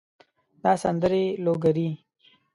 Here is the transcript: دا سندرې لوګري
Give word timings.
دا 0.63 0.71
سندرې 0.83 1.25
لوګري 1.45 1.89